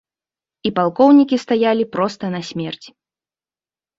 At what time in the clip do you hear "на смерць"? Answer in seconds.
2.37-2.87